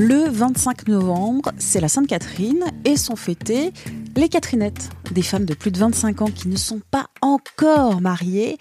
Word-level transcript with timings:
Le 0.00 0.28
25 0.28 0.86
novembre, 0.86 1.50
c'est 1.58 1.80
la 1.80 1.88
Sainte-Catherine 1.88 2.62
et 2.84 2.96
sont 2.96 3.16
fêtées 3.16 3.72
les 4.14 4.28
Catherinettes, 4.28 4.90
des 5.10 5.22
femmes 5.22 5.44
de 5.44 5.54
plus 5.54 5.72
de 5.72 5.78
25 5.78 6.22
ans 6.22 6.30
qui 6.32 6.46
ne 6.46 6.54
sont 6.54 6.80
pas 6.92 7.08
encore 7.20 8.00
mariées. 8.00 8.58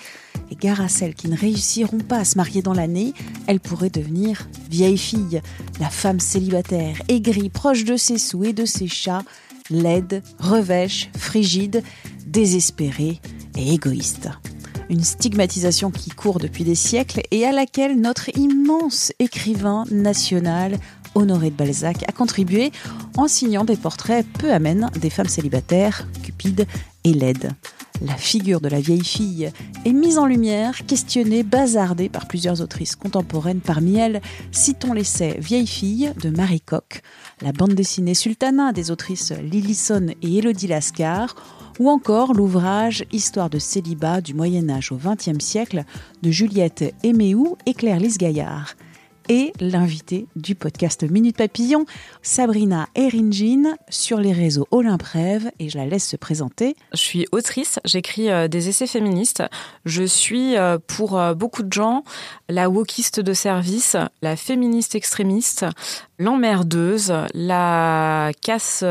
Et 0.49 0.55
gare 0.55 0.81
à 0.81 0.87
celles 0.87 1.13
qui 1.13 1.27
ne 1.29 1.37
réussiront 1.37 1.99
pas 1.99 2.17
à 2.17 2.25
se 2.25 2.37
marier 2.37 2.63
dans 2.63 2.73
l'année, 2.73 3.13
elles 3.45 3.59
pourraient 3.59 3.91
devenir 3.91 4.49
vieilles 4.71 4.97
filles, 4.97 5.41
la 5.79 5.91
femme 5.91 6.19
célibataire, 6.19 7.03
aigrie, 7.07 7.49
proche 7.49 7.83
de 7.83 7.97
ses 7.97 8.17
sous 8.17 8.43
et 8.43 8.53
de 8.53 8.65
ses 8.65 8.87
chats, 8.87 9.23
laide, 9.69 10.23
revêche, 10.39 11.11
frigide, 11.15 11.83
désespérée 12.25 13.21
et 13.55 13.73
égoïste. 13.75 14.29
Une 14.89 15.03
stigmatisation 15.03 15.91
qui 15.91 16.09
court 16.09 16.39
depuis 16.39 16.63
des 16.63 16.73
siècles 16.73 17.21
et 17.29 17.45
à 17.45 17.51
laquelle 17.51 17.99
notre 17.99 18.35
immense 18.35 19.11
écrivain 19.19 19.83
national 19.91 20.79
Honoré 21.17 21.49
de 21.49 21.55
Balzac 21.55 22.03
a 22.07 22.11
contribué 22.11 22.71
en 23.17 23.27
signant 23.27 23.65
des 23.65 23.75
portraits 23.75 24.23
peu 24.37 24.53
amènes 24.53 24.91
des 25.01 25.09
femmes 25.09 25.27
célibataires, 25.27 26.07
cupides 26.21 26.67
et 27.03 27.13
laides. 27.13 27.53
La 28.05 28.13
figure 28.13 28.61
de 28.61 28.69
la 28.69 28.79
vieille 28.79 29.03
fille 29.03 29.51
est 29.83 29.93
mise 29.93 30.19
en 30.19 30.27
lumière, 30.27 30.85
questionnée, 30.85 31.41
bazardée 31.41 32.07
par 32.07 32.27
plusieurs 32.27 32.61
autrices 32.61 32.95
contemporaines. 32.95 33.61
Parmi 33.61 33.95
elles, 33.95 34.21
citons 34.51 34.93
l'essai 34.93 35.37
Vieille 35.39 35.65
fille 35.65 36.13
de 36.21 36.29
Marie 36.29 36.61
Coq, 36.61 37.01
la 37.41 37.51
bande 37.51 37.73
dessinée 37.73 38.13
Sultana 38.13 38.71
des 38.71 38.91
autrices 38.91 39.31
Lillison 39.31 40.09
et 40.21 40.37
Élodie 40.37 40.67
Lascar, 40.67 41.33
ou 41.79 41.89
encore 41.89 42.35
l'ouvrage 42.35 43.05
Histoire 43.11 43.49
de 43.49 43.57
célibat 43.57 44.21
du 44.21 44.35
Moyen 44.35 44.69
Âge 44.69 44.91
au 44.91 44.97
XXe 44.97 45.43
siècle 45.43 45.83
de 46.21 46.29
Juliette 46.29 46.93
Éméou 47.01 47.57
et 47.65 47.73
Claire 47.73 47.99
Lise 47.99 48.19
Gaillard 48.19 48.75
et 49.29 49.53
l'invité 49.59 50.27
du 50.35 50.55
podcast 50.55 51.03
Minute 51.03 51.37
Papillon, 51.37 51.85
Sabrina 52.21 52.87
Eringin, 52.95 53.75
sur 53.89 54.19
les 54.19 54.33
réseaux 54.33 54.67
Olymprève, 54.71 55.51
et 55.59 55.69
je 55.69 55.77
la 55.77 55.85
laisse 55.85 56.07
se 56.07 56.15
présenter. 56.15 56.75
Je 56.93 56.99
suis 56.99 57.27
autrice, 57.31 57.79
j'écris 57.85 58.29
euh, 58.29 58.47
des 58.47 58.69
essais 58.69 58.87
féministes. 58.87 59.43
Je 59.85 60.03
suis, 60.03 60.57
euh, 60.57 60.77
pour 60.85 61.19
euh, 61.19 61.33
beaucoup 61.33 61.63
de 61.63 61.73
gens, 61.73 62.03
la 62.49 62.69
wokiste 62.69 63.19
de 63.19 63.33
service, 63.33 63.95
la 64.21 64.35
féministe 64.35 64.95
extrémiste, 64.95 65.65
l'emmerdeuse, 66.19 67.13
la 67.33 68.31
casse... 68.41 68.83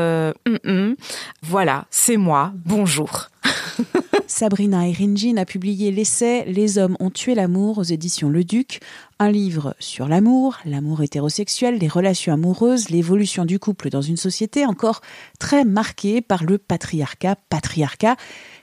Voilà, 1.43 1.85
c'est 1.89 2.17
moi. 2.17 2.51
Bonjour. 2.65 3.29
Sabrina 4.37 4.87
Eringin 4.87 5.37
a 5.37 5.45
publié 5.45 5.91
l'essai 5.91 6.45
Les 6.45 6.77
hommes 6.77 6.95
ont 6.99 7.09
tué 7.09 7.33
l'amour 7.33 7.79
aux 7.79 7.83
éditions 7.83 8.29
Le 8.29 8.43
Duc, 8.43 8.81
un 9.17 9.31
livre 9.31 9.75
sur 9.79 10.07
l'amour, 10.07 10.59
l'amour 10.63 11.01
hétérosexuel, 11.01 11.79
les 11.79 11.87
relations 11.87 12.33
amoureuses, 12.33 12.89
l'évolution 12.89 13.45
du 13.45 13.57
couple 13.57 13.89
dans 13.89 14.03
une 14.03 14.15
société 14.15 14.67
encore 14.67 15.01
très 15.39 15.65
marquée 15.65 16.21
par 16.21 16.43
le 16.43 16.59
patriarcat, 16.59 17.35
patriarcat, 17.49 18.15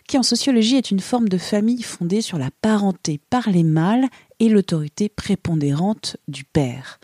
qui 0.07 0.17
en 0.17 0.23
sociologie 0.23 0.77
est 0.77 0.93
une 0.93 1.01
forme 1.01 1.29
de 1.29 1.39
famille 1.39 1.83
fondée 1.83 2.21
sur 2.21 2.39
la 2.39 2.51
parenté 2.63 3.21
par 3.29 3.51
les 3.51 3.65
mâles 3.65 4.07
et 4.39 4.49
l'autorité 4.49 5.09
prépondérante 5.09 6.19
du 6.29 6.45
père. 6.45 7.01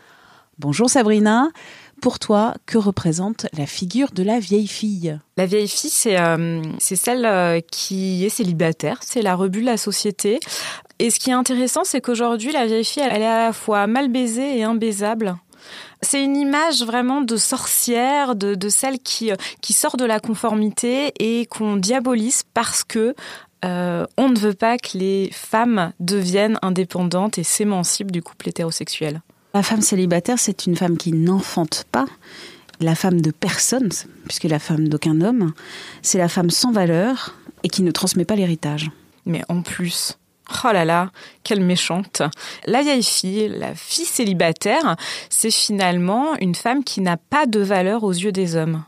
Bonjour 0.59 0.89
Sabrina. 0.89 1.49
Pour 2.01 2.17
toi, 2.17 2.55
que 2.65 2.79
représente 2.79 3.45
la 3.55 3.67
figure 3.67 4.11
de 4.11 4.23
la 4.23 4.39
vieille 4.39 4.67
fille? 4.67 5.19
La 5.37 5.45
vieille 5.45 5.67
fille, 5.67 5.91
c'est 5.91 6.19
euh, 6.19 6.63
celle 6.79 7.25
euh, 7.27 7.59
qui 7.71 8.25
est 8.25 8.29
célibataire, 8.29 8.97
c'est 9.01 9.21
la 9.21 9.35
rebut 9.35 9.61
de 9.61 9.67
la 9.67 9.77
société. 9.77 10.39
Et 10.97 11.11
ce 11.11 11.19
qui 11.19 11.29
est 11.29 11.33
intéressant, 11.33 11.83
c'est 11.83 12.01
qu'aujourd'hui, 12.01 12.51
la 12.53 12.65
vieille 12.65 12.85
fille, 12.85 13.03
elle 13.07 13.21
est 13.21 13.27
à 13.27 13.45
la 13.45 13.53
fois 13.53 13.85
mal 13.85 14.07
baisée 14.07 14.57
et 14.57 14.63
imbaisable. 14.63 15.35
C'est 16.01 16.23
une 16.23 16.35
image 16.35 16.81
vraiment 16.81 17.21
de 17.21 17.37
sorcière, 17.37 18.35
de, 18.35 18.69
celle 18.69 18.97
qui, 18.97 19.31
euh, 19.31 19.35
qui 19.61 19.73
sort 19.73 19.95
de 19.95 20.05
la 20.05 20.19
conformité 20.19 21.13
et 21.19 21.45
qu'on 21.45 21.75
diabolise 21.75 22.41
parce 22.55 22.83
que 22.83 23.13
on 23.63 24.29
ne 24.29 24.39
veut 24.39 24.55
pas 24.55 24.79
que 24.79 24.97
les 24.97 25.29
femmes 25.31 25.93
deviennent 25.99 26.57
indépendantes 26.63 27.37
et 27.37 27.43
s'émancipent 27.43 28.11
du 28.11 28.23
couple 28.23 28.49
hétérosexuel. 28.49 29.21
La 29.53 29.63
femme 29.63 29.81
célibataire, 29.81 30.39
c'est 30.39 30.65
une 30.65 30.75
femme 30.75 30.97
qui 30.97 31.11
n'enfante 31.11 31.85
pas, 31.91 32.05
la 32.79 32.95
femme 32.95 33.21
de 33.21 33.31
personne, 33.31 33.89
puisque 34.25 34.45
la 34.45 34.59
femme 34.59 34.87
d'aucun 34.87 35.21
homme, 35.21 35.53
c'est 36.01 36.17
la 36.17 36.29
femme 36.29 36.49
sans 36.49 36.71
valeur 36.71 37.35
et 37.63 37.69
qui 37.69 37.83
ne 37.83 37.91
transmet 37.91 38.25
pas 38.25 38.35
l'héritage. 38.35 38.89
Mais 39.25 39.43
en 39.49 39.61
plus, 39.61 40.17
Oh 40.63 40.71
là 40.71 40.85
là, 40.85 41.11
quelle 41.43 41.61
méchante. 41.61 42.21
La 42.65 42.81
vieille 42.81 43.03
fille, 43.03 43.47
la 43.47 43.73
fille 43.73 44.05
célibataire, 44.05 44.95
c'est 45.29 45.51
finalement 45.51 46.35
une 46.39 46.55
femme 46.55 46.83
qui 46.83 47.01
n'a 47.01 47.17
pas 47.17 47.45
de 47.45 47.59
valeur 47.59 48.03
aux 48.03 48.11
yeux 48.11 48.31
des 48.31 48.55
hommes. 48.55 48.83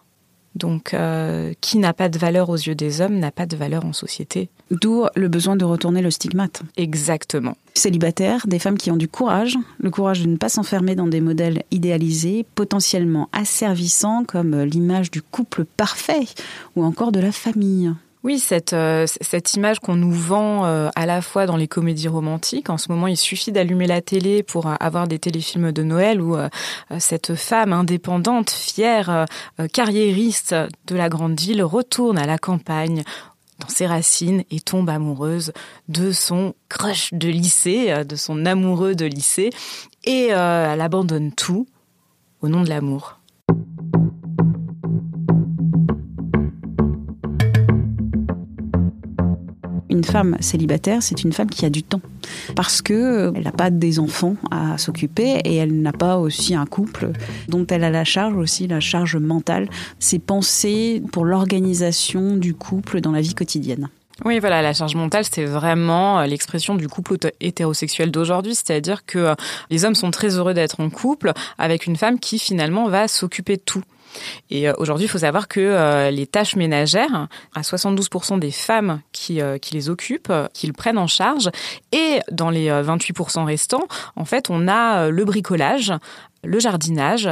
Donc, 0.55 0.93
euh, 0.93 1.53
qui 1.61 1.77
n'a 1.77 1.93
pas 1.93 2.09
de 2.09 2.19
valeur 2.19 2.49
aux 2.49 2.55
yeux 2.55 2.75
des 2.75 3.01
hommes 3.01 3.17
n'a 3.17 3.31
pas 3.31 3.45
de 3.45 3.55
valeur 3.55 3.85
en 3.85 3.93
société. 3.93 4.49
D'où 4.69 5.05
le 5.15 5.27
besoin 5.27 5.55
de 5.55 5.65
retourner 5.65 6.01
le 6.01 6.11
stigmate. 6.11 6.61
Exactement. 6.77 7.57
Célibataires, 7.73 8.45
des 8.45 8.59
femmes 8.59 8.77
qui 8.77 8.91
ont 8.91 8.97
du 8.97 9.07
courage, 9.07 9.57
le 9.79 9.89
courage 9.89 10.21
de 10.21 10.27
ne 10.27 10.37
pas 10.37 10.49
s'enfermer 10.49 10.95
dans 10.95 11.07
des 11.07 11.21
modèles 11.21 11.63
idéalisés, 11.71 12.45
potentiellement 12.55 13.29
asservissants, 13.31 14.25
comme 14.25 14.61
l'image 14.61 15.09
du 15.09 15.21
couple 15.21 15.65
parfait 15.65 16.25
ou 16.75 16.83
encore 16.83 17.11
de 17.11 17.19
la 17.19 17.31
famille. 17.31 17.91
Oui, 18.23 18.39
cette, 18.39 18.71
euh, 18.71 19.05
cette 19.19 19.53
image 19.55 19.81
qu'on 19.81 19.97
nous 19.97 20.13
vend 20.13 20.63
euh, 20.63 20.89
à 20.95 21.05
la 21.05 21.21
fois 21.21 21.45
dans 21.45 21.57
les 21.57 21.67
comédies 21.67 22.07
romantiques. 22.07 22.69
En 22.69 22.77
ce 22.77 22.89
moment, 22.89 23.07
il 23.07 23.17
suffit 23.17 23.51
d'allumer 23.51 23.85
la 23.85 24.01
télé 24.01 24.43
pour 24.43 24.67
euh, 24.67 24.75
avoir 24.79 25.09
des 25.09 25.19
téléfilms 25.19 25.73
de 25.73 25.83
Noël 25.83 26.21
où 26.21 26.37
cette 26.99 27.35
femme 27.35 27.73
indépendante, 27.73 28.49
fière, 28.49 29.25
carriériste 29.73 30.55
de 30.87 30.95
la 30.95 31.09
grande 31.09 31.39
ville 31.39 31.63
retourne 31.63 32.17
à 32.17 32.25
la 32.25 32.37
campagne 32.37 33.03
dans 33.59 33.67
ses 33.67 33.87
racines 33.87 34.43
et 34.51 34.59
tombe 34.59 34.89
amoureuse 34.89 35.51
de 35.89 36.11
son 36.11 36.53
crush 36.69 37.13
de 37.13 37.27
lycée, 37.27 38.05
de 38.05 38.15
son 38.15 38.45
amoureux 38.45 38.95
de 38.95 39.05
lycée, 39.05 39.49
et 40.05 40.27
elle 40.27 40.81
abandonne 40.81 41.31
tout 41.31 41.67
au 42.41 42.47
nom 42.47 42.63
de 42.63 42.69
l'amour. 42.69 43.19
Une 50.03 50.11
femme 50.11 50.35
célibataire, 50.41 51.01
c'est 51.01 51.23
une 51.23 51.31
femme 51.31 51.49
qui 51.49 51.65
a 51.65 51.69
du 51.69 51.81
temps 51.81 52.01
parce 52.57 52.81
que 52.81 52.93
euh, 52.93 53.31
elle 53.33 53.43
n'a 53.43 53.53
pas 53.53 53.69
des 53.69 53.99
enfants 53.99 54.35
à 54.51 54.77
s'occuper 54.77 55.39
et 55.45 55.55
elle 55.55 55.81
n'a 55.81 55.93
pas 55.93 56.17
aussi 56.17 56.55
un 56.55 56.65
couple 56.65 57.13
dont 57.47 57.65
elle 57.67 57.85
a 57.85 57.89
la 57.89 58.03
charge 58.03 58.35
aussi, 58.35 58.67
la 58.67 58.81
charge 58.81 59.15
mentale, 59.15 59.69
c'est 59.99 60.19
penser 60.19 61.01
pour 61.13 61.23
l'organisation 61.23 62.35
du 62.35 62.53
couple 62.53 62.99
dans 62.99 63.13
la 63.13 63.21
vie 63.21 63.33
quotidienne. 63.33 63.87
Oui, 64.25 64.39
voilà, 64.39 64.61
la 64.61 64.73
charge 64.73 64.95
mentale, 64.95 65.25
c'est 65.29 65.43
vraiment 65.43 66.19
euh, 66.19 66.25
l'expression 66.25 66.75
du 66.75 66.87
couple 66.87 67.17
hétérosexuel 67.41 68.09
d'aujourd'hui, 68.09 68.55
c'est-à-dire 68.55 69.05
que 69.05 69.19
euh, 69.19 69.35
les 69.69 69.83
hommes 69.83 69.95
sont 69.95 70.11
très 70.11 70.37
heureux 70.37 70.53
d'être 70.53 70.79
en 70.79 70.89
couple 70.89 71.33
avec 71.57 71.87
une 71.87 71.97
femme 71.97 72.19
qui 72.19 72.39
finalement 72.39 72.87
va 72.87 73.09
s'occuper 73.09 73.57
de 73.57 73.61
tout. 73.61 73.83
Et 74.49 74.69
euh, 74.69 74.73
aujourd'hui, 74.77 75.07
il 75.07 75.09
faut 75.09 75.17
savoir 75.17 75.49
que 75.49 76.09
les 76.09 76.25
tâches 76.25 76.55
ménagères, 76.55 77.27
à 77.53 77.61
72% 77.61 78.39
des 78.39 78.51
femmes 78.51 79.01
qui, 79.11 79.41
les 79.71 79.89
occupent, 79.89 80.31
qui 80.53 80.67
le 80.67 80.73
prennent 80.73 80.99
en 80.99 81.07
charge, 81.07 81.49
et 81.91 82.19
dans 82.31 82.49
les 82.49 82.69
28% 82.69 83.43
restants, 83.43 83.87
en 84.15 84.23
fait, 84.23 84.49
on 84.49 84.69
a 84.69 85.09
le 85.09 85.25
bricolage, 85.25 85.91
le 86.45 86.59
jardinage, 86.59 87.27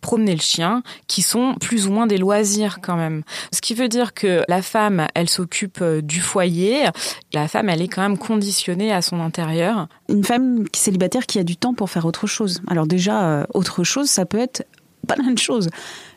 promener 0.00 0.34
le 0.34 0.40
chien, 0.40 0.82
qui 1.06 1.22
sont 1.22 1.54
plus 1.60 1.86
ou 1.86 1.92
moins 1.92 2.06
des 2.06 2.18
loisirs 2.18 2.80
quand 2.80 2.96
même. 2.96 3.22
Ce 3.52 3.60
qui 3.60 3.74
veut 3.74 3.88
dire 3.88 4.14
que 4.14 4.42
la 4.48 4.62
femme, 4.62 5.06
elle 5.14 5.28
s'occupe 5.28 5.82
du 5.82 6.20
foyer, 6.20 6.86
la 7.32 7.48
femme, 7.48 7.68
elle 7.68 7.82
est 7.82 7.88
quand 7.88 8.02
même 8.02 8.18
conditionnée 8.18 8.92
à 8.92 9.02
son 9.02 9.20
intérieur. 9.20 9.88
Une 10.08 10.24
femme 10.24 10.64
célibataire 10.74 11.26
qui 11.26 11.38
a 11.38 11.44
du 11.44 11.56
temps 11.56 11.74
pour 11.74 11.90
faire 11.90 12.06
autre 12.06 12.26
chose. 12.26 12.62
Alors 12.68 12.86
déjà, 12.86 13.46
autre 13.54 13.84
chose, 13.84 14.08
ça 14.08 14.26
peut 14.26 14.38
être 14.38 14.66
pas 15.06 15.14
plein 15.14 15.32
de 15.32 15.38
choses 15.38 15.70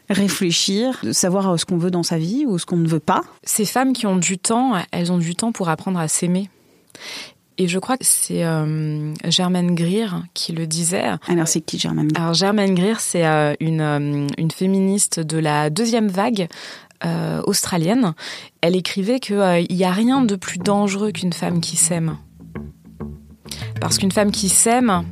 réfléchir, 0.10 1.01
savoir 1.12 1.60
ce 1.60 1.65
qu'on 1.65 1.77
veut 1.77 1.92
dans 1.92 2.03
sa 2.03 2.18
vie 2.18 2.45
ou 2.45 2.57
ce 2.57 2.65
qu'on 2.65 2.77
ne 2.77 2.88
veut 2.88 3.00
pas. 3.00 3.21
Ces 3.44 3.65
femmes 3.65 3.94
qui 3.94 4.07
ont 4.07 4.15
du 4.15 4.38
temps, 4.38 4.74
elles 4.92 5.12
ont 5.12 5.18
du 5.18 5.36
temps 5.36 5.51
pour 5.51 5.69
apprendre 5.69 6.00
à 6.00 6.07
s'aimer. 6.07 6.50
Et 7.57 7.68
je 7.68 7.80
crois 7.80 7.98
que 7.98 8.06
c'est 8.06 8.44
euh, 8.44 9.13
Germaine 9.25 9.74
Greer 9.74 10.24
qui 10.33 10.51
le 10.51 10.68
disait. 10.68 11.06
Alors 11.27 11.48
c'est 11.48 11.62
qui 11.62 11.80
Germaine 11.80 12.09
Alors 12.15 12.33
Germaine 12.33 12.75
Greer, 12.75 13.00
c'est 13.00 13.25
euh, 13.25 13.56
une, 13.59 13.81
euh, 13.81 14.27
une 14.38 14.51
féministe 14.51 15.19
de 15.19 15.39
la 15.39 15.71
deuxième 15.71 16.07
vague 16.07 16.48
euh, 17.04 17.42
australienne. 17.45 18.13
Elle 18.62 18.75
écrivait 18.75 19.19
qu'il 19.19 19.68
n'y 19.69 19.83
a 19.83 19.92
rien 19.92 20.21
de 20.21 20.36
plus 20.36 20.59
dangereux 20.59 21.12
qu'une 21.12 21.33
femme 21.33 21.59
qui 21.59 21.77
s'aime. 21.77 22.18
Parce 23.81 23.98
qu'une 23.98 24.12
femme 24.12 24.31
qui 24.31 24.50
s'aime, 24.50 25.03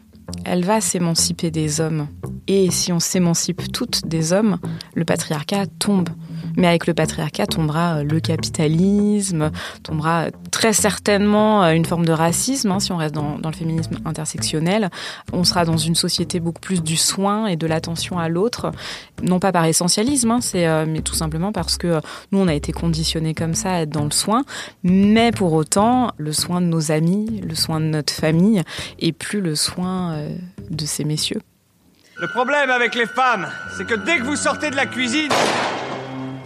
elle 0.43 0.65
va 0.65 0.81
s'émanciper 0.81 1.49
des 1.49 1.81
hommes. 1.81 2.07
Et 2.47 2.69
si 2.69 2.93
on 2.93 2.99
s'émancipe 2.99 3.71
toutes 3.71 4.05
des 4.07 4.33
hommes, 4.33 4.57
le 4.93 5.03
patriarcat 5.03 5.65
tombe. 5.79 6.09
Mais 6.57 6.67
avec 6.67 6.87
le 6.87 6.93
patriarcat 6.93 7.47
tombera 7.47 7.97
euh, 7.97 8.03
le 8.03 8.19
capitalisme, 8.19 9.51
tombera 9.83 10.27
très 10.51 10.73
certainement 10.73 11.63
euh, 11.63 11.71
une 11.71 11.85
forme 11.85 12.05
de 12.05 12.11
racisme, 12.11 12.71
hein, 12.71 12.79
si 12.79 12.91
on 12.91 12.97
reste 12.97 13.15
dans, 13.15 13.37
le 13.43 13.51
féminisme 13.51 13.97
intersectionnel. 14.05 14.89
On 15.33 15.43
sera 15.43 15.65
dans 15.65 15.77
une 15.77 15.95
société 15.95 16.39
beaucoup 16.39 16.61
plus 16.61 16.81
du 16.83 16.97
soin 16.97 17.47
et 17.47 17.55
de 17.55 17.67
l'attention 17.67 18.19
à 18.19 18.29
l'autre, 18.29 18.71
non 19.23 19.39
pas 19.39 19.51
par 19.51 19.65
essentialisme, 19.65 20.31
hein, 20.31 20.39
euh, 20.55 20.85
mais 20.87 21.01
tout 21.01 21.15
simplement 21.15 21.51
parce 21.51 21.77
que 21.77 21.99
nous, 22.31 22.39
on 22.39 22.47
a 22.47 22.53
été 22.53 22.71
conditionnés 22.71 23.33
comme 23.33 23.55
ça 23.55 23.73
à 23.73 23.81
être 23.81 23.89
dans 23.89 24.05
le 24.05 24.11
soin. 24.11 24.43
Mais 24.83 25.31
pour 25.31 25.53
autant, 25.53 26.11
le 26.17 26.31
soin 26.31 26.61
de 26.61 26.67
nos 26.67 26.91
amis, 26.91 27.41
le 27.45 27.55
soin 27.55 27.79
de 27.79 27.85
notre 27.85 28.13
famille, 28.13 28.61
et 28.99 29.11
plus 29.11 29.41
le 29.41 29.55
soin 29.55 30.19
de 30.69 30.85
ces 30.85 31.03
messieurs. 31.03 31.41
Le 32.17 32.27
problème 32.29 32.69
avec 32.69 32.95
les 32.95 33.07
femmes, 33.07 33.45
c'est 33.75 33.85
que 33.85 33.93
dès 33.93 34.19
que 34.19 34.23
vous 34.23 34.37
sortez 34.37 34.69
de 34.69 34.77
la 34.77 34.85
cuisine, 34.85 35.31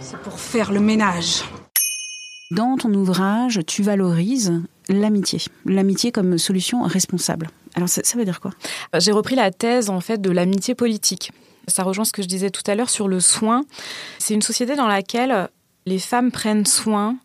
c'est 0.00 0.18
pour 0.18 0.40
faire 0.40 0.72
le 0.72 0.80
ménage. 0.80 1.44
Dans 2.50 2.76
ton 2.76 2.92
ouvrage, 2.92 3.60
tu 3.68 3.84
valorises 3.84 4.52
l'amitié, 4.88 5.38
l'amitié 5.66 6.10
comme 6.10 6.38
solution 6.38 6.82
responsable. 6.82 7.50
Alors 7.76 7.88
ça, 7.88 8.02
ça 8.02 8.18
veut 8.18 8.24
dire 8.24 8.40
quoi? 8.40 8.50
J'ai 8.98 9.12
repris 9.12 9.36
la 9.36 9.52
thèse 9.52 9.90
en 9.90 10.00
fait 10.00 10.20
de 10.20 10.30
l'amitié 10.30 10.74
politique. 10.74 11.30
Ça 11.68 11.84
rejoint 11.84 12.04
ce 12.04 12.12
que 12.12 12.22
je 12.22 12.26
disais 12.26 12.50
tout 12.50 12.68
à 12.68 12.74
l'heure 12.74 12.90
sur 12.90 13.06
le 13.06 13.20
soin. 13.20 13.64
C'est 14.18 14.34
une 14.34 14.42
société 14.42 14.74
dans 14.74 14.88
laquelle 14.88 15.50
les 15.86 16.00
femmes 16.00 16.32
prennent 16.32 16.66
soin 16.66 17.16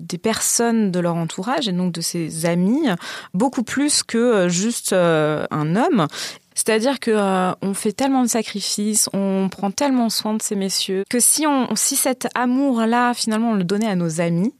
des 0.00 0.18
personnes 0.18 0.90
de 0.90 1.00
leur 1.00 1.14
entourage 1.14 1.68
et 1.68 1.72
donc 1.72 1.92
de 1.92 2.00
ses 2.00 2.46
amis 2.46 2.88
beaucoup 3.32 3.62
plus 3.62 4.02
que 4.02 4.48
juste 4.48 4.92
euh, 4.92 5.46
un 5.50 5.76
homme 5.76 6.06
c'est-à-dire 6.54 7.00
que 7.00 7.10
euh, 7.10 7.52
on 7.62 7.74
fait 7.74 7.92
tellement 7.92 8.22
de 8.22 8.28
sacrifices, 8.28 9.08
on 9.12 9.48
prend 9.50 9.70
tellement 9.70 10.08
soin 10.08 10.34
de 10.34 10.42
ces 10.42 10.54
messieurs 10.54 11.04
que 11.10 11.20
si 11.20 11.46
on 11.46 11.74
si 11.74 11.96
cet 11.96 12.28
amour-là 12.34 13.12
finalement 13.14 13.50
on 13.50 13.54
le 13.54 13.64
donnait 13.64 13.88
à 13.88 13.96
nos 13.96 14.20
amis, 14.20 14.54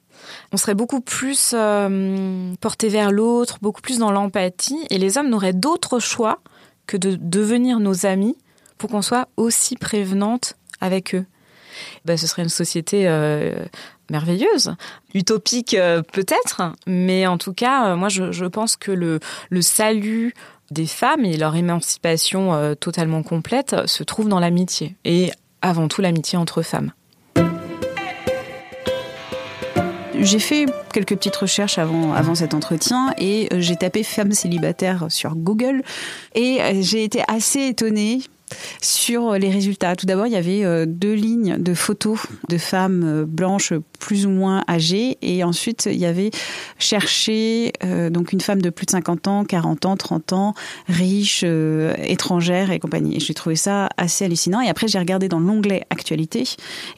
on 0.53 0.57
serait 0.57 0.75
beaucoup 0.75 1.01
plus 1.01 1.53
euh, 1.55 2.55
porté 2.61 2.89
vers 2.89 3.13
l'autre, 3.13 3.59
beaucoup 3.63 3.81
plus 3.81 3.99
dans 3.99 4.11
l'empathie 4.11 4.87
et 4.91 4.99
les 4.99 5.19
hommes 5.19 5.29
n'auraient 5.29 5.53
d'autre 5.53 5.99
choix 5.99 6.41
que 6.87 6.97
de 6.97 7.17
devenir 7.21 7.81
nos 7.81 8.07
amis 8.07 8.37
pour 8.79 8.91
qu'on 8.91 9.03
soit 9.03 9.29
aussi 9.37 9.77
prévenante 9.77 10.57
avec 10.81 11.15
eux. 11.15 11.25
Ben, 12.05 12.17
ce 12.17 12.27
serait 12.27 12.43
une 12.43 12.49
société 12.49 13.09
euh, 13.09 13.65
merveilleuse, 14.11 14.75
utopique 15.13 15.75
euh, 15.75 16.03
peut-être, 16.03 16.63
mais 16.87 17.27
en 17.27 17.39
tout 17.39 17.53
cas, 17.53 17.97
moi 17.97 18.09
je, 18.09 18.31
je, 18.31 18.45
pense 18.45 18.77
que 18.77 18.93
le, 18.93 19.19
le 19.51 19.63
salut 19.63 20.35
des 20.71 20.87
femmes 20.87 21.25
et 21.25 21.37
leur 21.37 21.57
émancipation 21.57 22.55
euh, 22.55 22.75
totalement 22.75 23.23
complète 23.23 23.77
se 23.87 24.03
trouve 24.03 24.29
dans 24.29 24.41
l'amitié, 24.41 24.97
et 25.05 25.31
avant 25.63 25.89
tout 25.89 26.01
l'amitié 26.01 26.39
entre 26.39 26.63
femmes. 26.63 26.93
J'ai 30.21 30.39
fait 30.39 30.67
quelques 30.93 31.17
petites 31.17 31.37
recherches 31.37 31.79
avant, 31.79 32.15
avant 32.15 32.35
cet 32.35 32.55
entretien 32.55 33.13
et 33.19 33.49
j'ai 33.59 33.77
tapé 33.77 34.03
femmes 34.03 34.33
célibataires 34.33 35.07
sur 35.11 35.35
Google 35.37 35.83
et 36.35 36.61
j'ai 36.81 37.05
été 37.05 37.23
assez 37.29 37.67
étonnée 37.67 38.21
sur 38.81 39.33
les 39.35 39.51
résultats. 39.51 39.97
Tout 39.97 40.07
d'abord, 40.07 40.27
il 40.27 40.33
y 40.33 40.37
avait 40.37 40.87
deux 40.87 41.15
lignes 41.15 41.57
de 41.59 41.75
photos 41.75 42.19
de 42.49 42.59
femmes 42.59 43.25
blanches 43.25 43.73
plus 43.99 44.27
ou 44.27 44.31
moins 44.31 44.65
âgées 44.69 45.17
et 45.23 45.45
ensuite 45.45 45.89
il 45.91 45.99
y 45.99 46.07
avait 46.07 46.31
cherché 46.79 47.73
euh, 47.85 48.11
donc 48.11 48.33
une 48.33 48.41
femme 48.41 48.61
de 48.61 48.71
plus 48.71 48.87
de 48.87 48.91
50 48.91 49.29
ans, 49.29 49.45
40 49.45 49.87
ans, 49.87 49.97
30 49.97 50.33
ans, 50.33 50.55
riche, 50.89 51.43
euh, 51.45 51.95
étrangère 51.99 52.71
et 52.71 52.79
compagnie. 52.79 53.17
Et 53.17 53.21
j'ai 53.21 53.35
trouvé 53.35 53.57
ça 53.57 53.89
assez 53.97 54.25
hallucinant 54.25 54.61
et 54.61 54.69
après 54.69 54.89
j'ai 54.89 54.99
regardé 54.99 55.29
dans 55.29 55.41
l'onglet 55.41 55.85
actualité. 55.91 56.45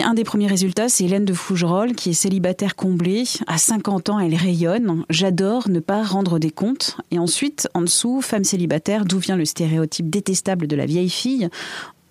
Et 0.00 0.02
un 0.02 0.14
des 0.14 0.24
premiers 0.24 0.46
résultats, 0.46 0.88
c'est 0.88 1.04
Hélène 1.04 1.24
de 1.24 1.34
Fougerolles 1.34 1.94
qui 1.94 2.10
est 2.10 2.14
célibataire 2.14 2.74
comblée, 2.76 3.24
à 3.46 3.58
50 3.58 4.10
ans, 4.10 4.18
elle 4.18 4.34
rayonne. 4.34 5.04
J'adore 5.10 5.68
ne 5.68 5.80
pas 5.80 6.02
rendre 6.02 6.38
des 6.38 6.50
comptes. 6.50 6.96
Et 7.10 7.18
ensuite, 7.18 7.68
en 7.74 7.82
dessous, 7.82 8.20
femme 8.20 8.44
célibataire, 8.44 9.04
d'où 9.04 9.18
vient 9.18 9.36
le 9.36 9.44
stéréotype 9.44 10.10
détestable 10.10 10.66
de 10.66 10.76
la 10.76 10.86
vieille 10.86 11.10
fille? 11.10 11.45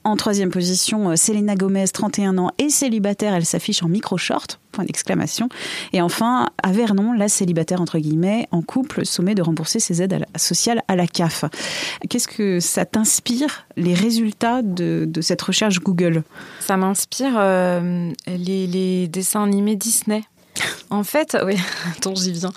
En 0.05 0.15
troisième 0.15 0.51
position, 0.51 1.15
Selena 1.15 1.55
Gomez, 1.55 1.87
31 1.87 2.37
ans, 2.37 2.51
et 2.59 2.69
célibataire. 2.69 3.33
Elle 3.33 3.45
s'affiche 3.45 3.81
en 3.81 3.87
micro-short, 3.87 4.59
point 4.71 4.85
d'exclamation. 4.85 5.49
Et 5.93 6.01
enfin, 6.01 6.49
à 6.61 6.71
Vernon, 6.71 7.13
la 7.13 7.27
célibataire, 7.27 7.81
entre 7.81 7.97
guillemets, 7.97 8.47
en 8.51 8.61
couple, 8.61 9.03
sommet 9.03 9.33
de 9.33 9.41
rembourser 9.41 9.79
ses 9.79 10.03
aides 10.03 10.23
sociales 10.37 10.83
à 10.87 10.95
la 10.95 11.07
CAF. 11.07 11.45
Qu'est-ce 12.07 12.27
que 12.27 12.59
ça 12.59 12.85
t'inspire, 12.85 13.65
les 13.77 13.95
résultats 13.95 14.61
de, 14.61 15.09
cette 15.21 15.41
recherche 15.41 15.79
Google? 15.79 16.21
Ça 16.59 16.77
m'inspire 16.77 17.33
euh, 17.37 18.11
les, 18.27 18.67
les 18.67 19.07
dessins 19.07 19.43
animés 19.43 19.75
Disney. 19.75 20.21
En 20.89 21.03
fait, 21.03 21.35
oui, 21.45 21.57
attends, 21.97 22.15
j'y 22.15 22.31
viens. 22.31 22.53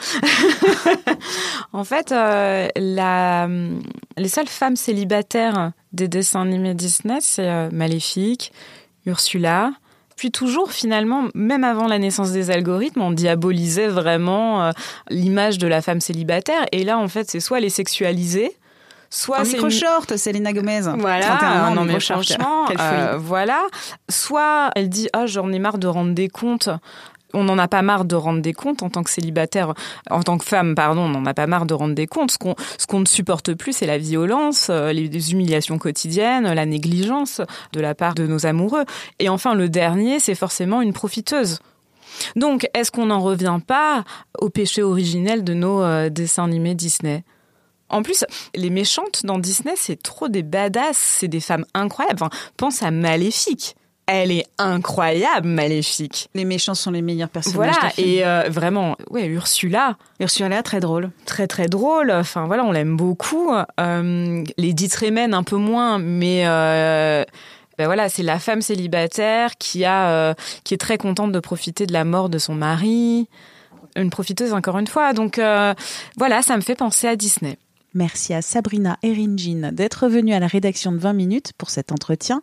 en 1.73 1.85
fait, 1.85 2.13
euh, 2.13 2.69
la, 2.77 3.49
les 4.17 4.29
seules 4.29 4.49
femmes 4.49 4.77
célibataires 4.77 5.73
des 5.93 6.09
dessins 6.09 6.43
animés 6.43 6.75
Disney, 6.75 7.19
c'est 7.21 7.49
euh, 7.49 7.69
Maléfique, 7.73 8.53
Ursula. 9.07 9.73
Puis 10.17 10.33
toujours, 10.33 10.73
finalement, 10.73 11.29
même 11.35 11.63
avant 11.63 11.87
la 11.87 11.99
naissance 11.99 12.33
des 12.33 12.51
algorithmes, 12.51 13.01
on 13.01 13.13
diabolisait 13.13 13.87
vraiment 13.87 14.65
euh, 14.65 14.71
l'image 15.11 15.59
de 15.59 15.69
la 15.69 15.81
femme 15.81 16.01
célibataire. 16.01 16.67
Et 16.73 16.83
là, 16.83 16.99
en 16.99 17.07
fait, 17.07 17.31
c'est 17.31 17.39
soit 17.39 17.61
les 17.61 17.71
sexualiser, 17.71 18.51
soit 19.11 19.45
c'est 19.45 19.55
micro 19.55 19.71
short, 19.71 20.11
une... 20.11 20.19
Selena 20.19 20.53
Gomez. 20.53 20.81
Voilà, 20.99 21.69
ans, 21.69 21.75
non 21.75 21.85
mais 21.85 22.01
franchement, 22.01 22.67
euh, 22.79 23.17
voilà. 23.17 23.63
Soit 24.11 24.73
elle 24.75 24.89
dit 24.89 25.09
ah 25.13 25.27
j'en 25.27 25.53
ai 25.53 25.61
marre 25.61 25.79
de 25.79 25.87
rendre 25.87 26.15
des 26.15 26.29
comptes 26.29 26.69
on 27.35 27.45
n'en 27.45 27.59
a 27.59 27.69
pas 27.69 27.83
marre 27.83 28.05
de 28.05 28.15
rendre 28.15 28.41
des 28.41 28.53
comptes 28.53 28.83
en 28.83 28.91
tant 28.91 29.03
que 29.03 29.11
célibataire, 29.11 29.75
en 30.11 30.23
tant 30.23 30.39
que 30.39 30.45
femme, 30.45 30.75
pardon, 30.75 31.03
on 31.03 31.09
n'en 31.09 31.27
a 31.27 31.35
pas 31.35 31.47
marre 31.47 31.67
de 31.67 31.75
rendre 31.75 31.95
des 31.95 32.07
comptes. 32.07 32.31
Ce 32.33 32.87
qu'on 32.87 33.01
ne 33.01 33.07
supporte 33.07 33.55
plus, 33.55 33.73
c'est 33.73 33.87
la 33.87 33.99
violence, 33.99 34.71
les 34.71 35.33
humiliations 35.33 35.79
quotidiennes, 35.79 36.53
la 36.53 36.67
négligence 36.67 37.41
de 37.73 37.81
la 37.81 37.95
part 37.95 38.15
de 38.15 38.27
nos 38.27 38.47
amoureux. 38.47 38.85
Et 39.19 39.29
enfin, 39.29 39.55
le 39.55 39.69
dernier, 39.69 40.21
c'est 40.21 40.35
forcément 40.35 40.81
une 40.81 40.93
profiteuse. 40.93 41.59
Donc, 42.37 42.69
est-ce 42.75 42.91
qu'on 42.91 43.07
n'en 43.07 43.21
revient 43.21 43.61
pas 43.65 44.05
au 44.39 44.49
péché 44.49 44.83
originel 44.83 45.45
de 45.45 45.55
nos 45.55 45.83
euh, 45.83 46.09
dessins 46.09 46.45
animés 46.45 46.75
Disney? 46.75 47.25
En 47.91 48.03
plus, 48.03 48.25
les 48.55 48.71
méchantes 48.71 49.25
dans 49.25 49.39
Disney, 49.39 49.75
c'est 49.77 50.03
trop 50.03 50.29
des 50.29 50.43
badass, 50.43 50.97
c'est 50.97 51.29
des 51.29 51.41
femmes 51.41 51.65
incroyables. 51.75 52.19
Enfin, 52.23 52.31
pense 52.57 52.83
à 52.83 52.91
Maléfique 52.91 53.77
elle 54.09 54.33
est 54.33 54.47
incroyable, 54.59 55.47
maléfique. 55.47 56.29
Les 56.35 56.45
méchants 56.45 56.75
sont 56.75 56.91
les 56.91 57.03
meilleurs 57.03 57.29
personnages. 57.29 57.75
Voilà, 57.79 57.93
et 57.99 58.27
euh, 58.27 58.49
vraiment, 58.49 58.97
ouais, 59.11 59.27
Ursula. 59.27 59.97
Ursula, 60.19 60.63
très 60.63 60.81
drôle. 60.81 61.11
Très, 61.27 61.47
très 61.47 61.69
drôle. 61.69 62.11
Enfin, 62.11 62.47
voilà, 62.47 62.65
on 62.65 62.73
l'aime 62.73 62.97
beaucoup. 62.97 63.53
Euh, 63.79 64.45
les 64.57 64.73
dites 64.73 64.99
un 65.33 65.43
peu 65.43 65.57
moins, 65.57 65.99
mais. 65.99 66.43
Euh, 66.47 67.25
ben 67.79 67.87
voilà, 67.87 68.09
c'est 68.09 68.25
la 68.25 68.41
femme 68.41 68.61
célibataire 68.61 69.57
qui 69.57 69.85
a, 69.85 70.11
euh, 70.11 70.35
qui 70.65 70.75
est 70.75 70.79
très 70.79 70.99
contente 70.99 71.31
de 71.31 71.39
profiter 71.39 71.87
de 71.87 71.93
la 71.93 72.05
mort 72.05 72.29
de 72.29 72.39
son 72.39 72.57
mari, 72.57 73.29
une 73.95 74.11
profiteuse 74.11 74.53
encore 74.53 74.79
une 74.79 74.89
fois. 74.89 75.13
Donc 75.13 75.39
euh, 75.39 75.75
voilà, 76.17 76.43
ça 76.43 76.57
me 76.57 76.61
fait 76.61 76.75
penser 76.75 77.07
à 77.07 77.15
Disney. 77.15 77.57
Merci 77.95 78.35
à 78.35 78.43
Sabrina 78.43 78.99
Eringin 79.05 79.71
d'être 79.73 80.09
venue 80.09 80.35
à 80.35 80.41
la 80.41 80.49
rédaction 80.49 80.91
de 80.91 80.99
20 80.99 81.13
minutes 81.13 81.53
pour 81.57 81.71
cet 81.71 81.93
entretien. 81.93 82.43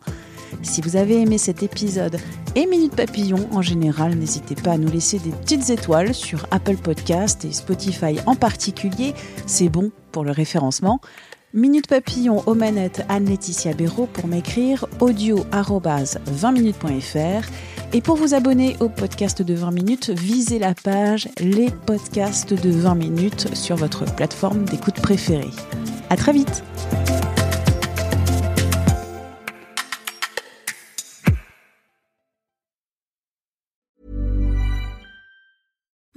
Si 0.62 0.80
vous 0.80 0.96
avez 0.96 1.20
aimé 1.20 1.38
cet 1.38 1.62
épisode 1.62 2.18
et 2.54 2.66
Minute 2.66 2.94
Papillon 2.94 3.48
en 3.52 3.62
général, 3.62 4.14
n'hésitez 4.14 4.54
pas 4.54 4.72
à 4.72 4.78
nous 4.78 4.90
laisser 4.90 5.18
des 5.18 5.30
petites 5.30 5.70
étoiles 5.70 6.14
sur 6.14 6.46
Apple 6.50 6.76
Podcast 6.76 7.44
et 7.44 7.52
Spotify 7.52 8.18
en 8.26 8.34
particulier. 8.34 9.14
C'est 9.46 9.68
bon 9.68 9.90
pour 10.12 10.24
le 10.24 10.32
référencement. 10.32 11.00
Minute 11.54 11.86
Papillon 11.86 12.42
aux 12.46 12.54
manettes 12.54 13.04
Anne-Laetitia 13.08 13.72
Béraud 13.72 14.06
pour 14.12 14.26
m'écrire 14.26 14.86
audio 15.00 15.46
20minutes.fr. 15.52 17.48
Et 17.92 18.00
pour 18.02 18.16
vous 18.16 18.34
abonner 18.34 18.76
au 18.80 18.88
podcast 18.88 19.40
de 19.42 19.54
20 19.54 19.70
minutes, 19.70 20.10
visez 20.10 20.58
la 20.58 20.74
page 20.74 21.28
Les 21.38 21.70
podcasts 21.70 22.52
de 22.52 22.70
20 22.70 22.94
minutes 22.96 23.54
sur 23.54 23.76
votre 23.76 24.04
plateforme 24.16 24.64
d'écoute 24.64 25.00
préférée. 25.00 25.50
À 26.10 26.16
très 26.16 26.32
vite! 26.32 26.62